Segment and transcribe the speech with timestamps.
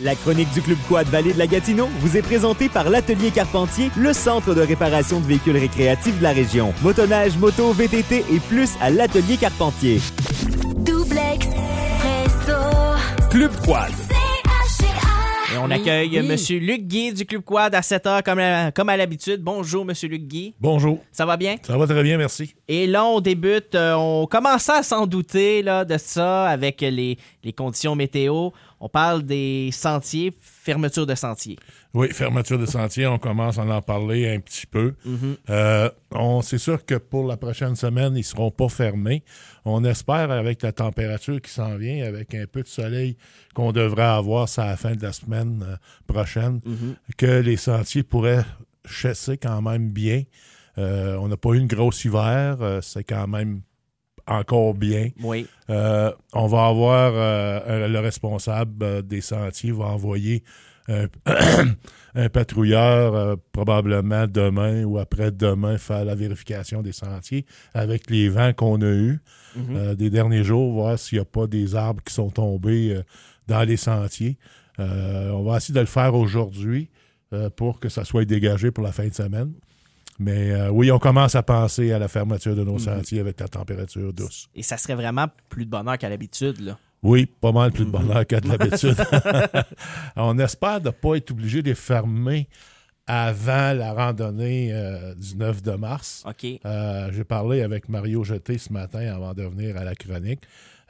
[0.00, 3.90] La chronique du Club Quad Vallée de la Gatineau vous est présentée par l'Atelier Carpentier,
[3.96, 6.74] le centre de réparation de véhicules récréatifs de la région.
[6.82, 10.00] Motoneige, moto, VTT et plus à l'Atelier Carpentier.
[10.84, 12.58] Presso,
[13.30, 14.05] Club Quad.
[15.56, 18.96] Et on accueille Monsieur Luc Guy du Club Quad à 7h comme à, comme à
[18.98, 19.40] l'habitude.
[19.40, 20.54] Bonjour Monsieur Luc Guy.
[20.60, 20.98] Bonjour.
[21.10, 21.56] Ça va bien?
[21.62, 22.54] Ça va très bien, merci.
[22.68, 27.16] Et là, on débute, euh, on commençait à s'en douter là, de ça avec les,
[27.42, 28.50] les conditions météo.
[28.80, 30.34] On parle des sentiers,
[30.66, 31.56] fermeture de sentiers.
[31.94, 34.94] Oui, fermeture de sentiers, on commence à en parler un petit peu.
[35.48, 39.22] Euh, on C'est sûr que pour la prochaine semaine, ils ne seront pas fermés.
[39.64, 43.16] On espère, avec la température qui s'en vient, avec un peu de soleil
[43.54, 45.76] qu'on devrait avoir à la fin de la semaine euh,
[46.12, 46.60] prochaine,
[47.16, 48.44] que les sentiers pourraient
[48.84, 50.24] chasser quand même bien.
[50.78, 53.60] Euh, on n'a pas eu une grosse hiver, c'est quand même
[54.26, 55.10] encore bien.
[55.22, 55.46] Oui.
[55.70, 60.42] Euh, on va avoir euh, le responsable euh, des sentiers va envoyer
[60.88, 61.06] un,
[62.14, 68.80] un patrouilleur probablement demain ou après-demain faire la vérification des sentiers avec les vents qu'on
[68.82, 69.20] a eus
[69.56, 73.00] euh, des derniers jours, voir s'il n'y a pas des arbres qui sont tombés
[73.48, 74.38] dans les sentiers.
[74.78, 76.90] On va essayer de le faire aujourd'hui
[77.56, 79.52] pour que ça soit dégagé pour la fin de semaine.
[80.18, 83.48] Mais euh, oui, on commence à penser à la fermeture de nos sentiers avec la
[83.48, 84.48] température douce.
[84.54, 86.60] Et ça serait vraiment plus de bonheur qu'à l'habitude.
[86.60, 86.78] là.
[87.02, 88.96] Oui, pas mal plus de bonheur qu'à de l'habitude.
[90.16, 92.48] On espère de ne pas être obligé de les fermer
[93.06, 96.24] avant la randonnée euh, du 9 de mars.
[96.26, 96.44] OK.
[96.64, 100.40] Euh, J'ai parlé avec Mario Jeté ce matin avant de venir à la chronique.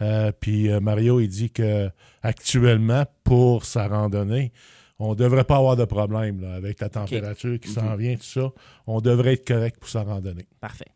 [0.00, 1.90] Euh, puis Mario, il dit que
[2.22, 4.52] actuellement, pour sa randonnée,
[4.98, 8.22] on ne devrait pas avoir de problème là, avec la température qui s'en vient, tout
[8.22, 8.50] ça.
[8.86, 10.46] On devrait être correct pour sa randonnée.
[10.60, 10.86] Parfait.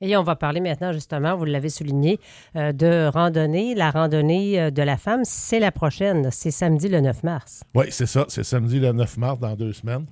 [0.00, 2.20] Et on va parler maintenant, justement, vous l'avez souligné,
[2.54, 3.74] euh, de randonnée.
[3.74, 6.28] La randonnée euh, de la femme, c'est la prochaine.
[6.30, 7.64] C'est samedi le 9 mars.
[7.74, 8.24] Oui, c'est ça.
[8.28, 10.06] C'est samedi le 9 mars, dans deux semaines.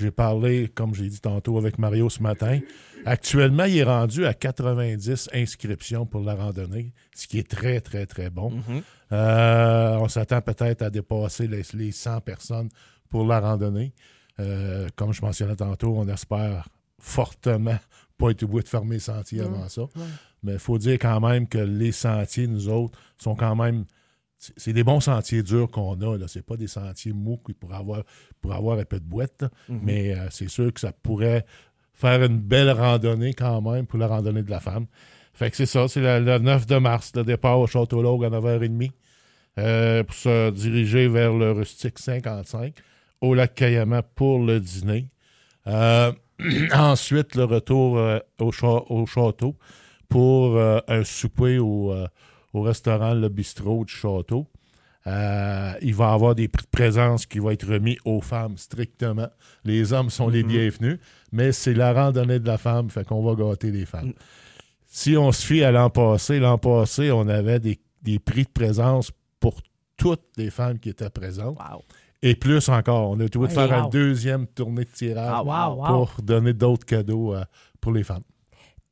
[0.00, 2.58] J'ai parlé, comme j'ai dit tantôt, avec Mario ce matin.
[3.04, 8.06] Actuellement, il est rendu à 90 inscriptions pour la randonnée, ce qui est très, très,
[8.06, 8.62] très bon.
[9.12, 12.68] Euh, on s'attend peut-être à dépasser les, les 100 personnes
[13.10, 13.92] pour la randonnée.
[14.38, 16.68] Euh, comme je mentionnais tantôt, on espère
[16.98, 17.78] fortement
[18.18, 19.82] pas être obligé de fermer les sentiers avant ça.
[20.42, 23.84] Mais il faut dire quand même que les sentiers, nous autres, sont quand même.
[24.56, 26.26] C'est- des bons sentiers durs qu'on a.
[26.28, 28.02] Ce n'est pas des sentiers mous qui pourraient avoir,
[28.40, 29.44] pour avoir un peu de boîte.
[29.68, 31.44] Mais euh, c'est sûr que ça pourrait
[31.92, 34.86] faire une belle randonnée quand même pour la randonnée de la femme.
[35.34, 38.24] Fait que c'est ça, c'est le, le 9 de mars, le départ au Château Laugue
[38.24, 38.90] à 9h30
[39.58, 42.74] euh, pour se diriger vers le Rustique 55
[43.20, 45.10] au lac Cayama pour le dîner.
[45.66, 46.12] Euh,
[46.74, 47.98] ensuite, le retour
[48.40, 49.56] au, cha- au château
[50.08, 51.94] pour un souper au,
[52.52, 54.46] au restaurant Le Bistrot du château.
[55.06, 58.58] Euh, il va y avoir des prix de présence qui vont être remis aux femmes
[58.58, 59.28] strictement.
[59.64, 60.98] Les hommes sont les bienvenus,
[61.32, 64.12] mais c'est la randonnée de la femme, fait qu'on va gâter les femmes.
[64.86, 68.50] Si on se fie à l'an passé, l'an passé, on avait des, des prix de
[68.50, 69.54] présence pour
[69.96, 71.56] toutes les femmes qui étaient présentes.
[71.58, 71.82] Wow.
[72.22, 73.84] Et plus encore, on a tout de faire Wow.
[73.84, 75.86] une deuxième tournée de tirage Ah, wow, wow.
[75.86, 77.42] pour donner d'autres cadeaux euh,
[77.80, 78.24] pour les femmes.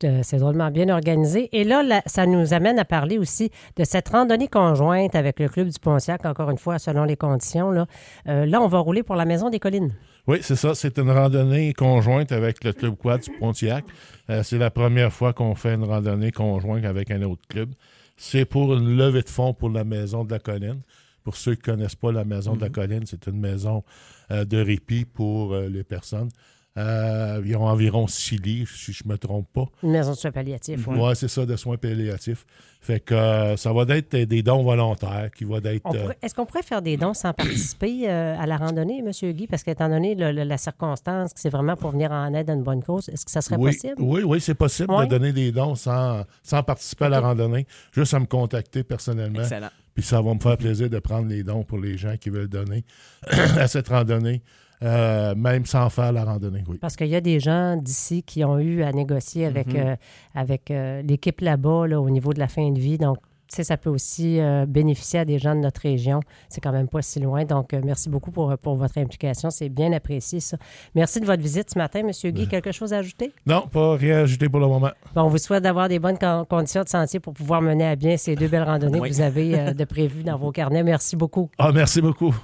[0.04, 1.48] Euh, c'est drôlement bien organisé.
[1.52, 5.48] Et là, là, ça nous amène à parler aussi de cette randonnée conjointe avec le
[5.48, 7.70] Club du Pontiac, encore une fois, selon les conditions.
[7.72, 7.86] Là,
[8.28, 9.92] Euh, là on va rouler pour la Maison des Collines.
[10.28, 10.74] Oui, c'est ça.
[10.74, 13.84] C'est une randonnée conjointe avec le Club Quad du Pontiac.
[14.30, 17.70] Euh, c'est la première fois qu'on fait une randonnée conjointe avec un autre club.
[18.16, 20.80] C'est pour une levée de fonds pour la Maison de la Colline.
[21.24, 23.82] Pour ceux qui ne connaissent pas la Maison de la Colline, c'est une maison
[24.30, 26.28] euh, de répit pour les personnes.
[26.78, 29.66] Euh, ils ont environ six lits, si je ne me trompe pas.
[29.82, 30.86] Une maison de soins palliatifs.
[30.86, 30.96] ouais.
[30.96, 32.46] Oui, c'est ça, de soins palliatifs.
[32.80, 35.80] Fait que euh, ça va être des dons volontaires qui vont être.
[35.84, 39.10] On euh, Est-ce qu'on pourrait faire des dons sans participer euh, à la randonnée, M.
[39.32, 39.48] Guy?
[39.48, 42.52] Parce qu'étant donné le- le- la circonstance, que c'est vraiment pour venir en aide à
[42.52, 43.94] une bonne cause, est-ce que ça serait oui, possible?
[43.98, 47.66] Oui, oui, c'est possible de donner des dons sans, sans participer à la randonnée.
[47.92, 49.40] Juste à me contacter personnellement.
[49.40, 49.70] Excellent.
[49.94, 52.46] Puis ça va me faire plaisir de prendre les dons pour les gens qui veulent
[52.48, 52.84] donner
[53.58, 54.42] à cette randonnée,
[54.82, 56.62] euh, même sans faire la randonnée.
[56.68, 56.78] Oui.
[56.80, 59.96] Parce qu'il y a des gens d'ici qui ont eu à négocier avec, euh,
[60.34, 62.98] avec euh, l'équipe là-bas là, au niveau de la fin de vie.
[62.98, 63.18] Donc,
[63.50, 66.20] tu sais, ça peut aussi euh, bénéficier à des gens de notre région.
[66.50, 67.46] C'est quand même pas si loin.
[67.46, 69.48] Donc, euh, merci beaucoup pour, pour votre implication.
[69.48, 70.58] C'est bien apprécié, ça.
[70.94, 72.10] Merci de votre visite ce matin, M.
[72.30, 72.46] Guy.
[72.46, 73.32] Quelque chose à ajouter?
[73.46, 74.90] Non, pas rien à ajouter pour le moment.
[75.14, 77.96] Bon, on vous souhaite d'avoir des bonnes con- conditions de sentier pour pouvoir mener à
[77.96, 79.08] bien ces deux belles randonnées Oui.
[79.08, 80.82] que vous avez euh, de prévues dans vos carnets.
[80.82, 81.48] Merci beaucoup.
[81.56, 82.34] Ah, merci beaucoup.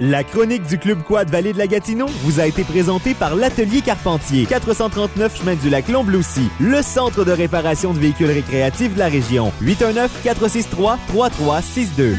[0.00, 3.80] La chronique du Club Quad Vallée de la Gatineau vous a été présentée par l'Atelier
[3.80, 9.06] Carpentier, 439 chemin du lac Lombloussy, le centre de réparation de véhicules récréatifs de la
[9.06, 9.52] région.
[9.60, 12.16] 819 463 3362.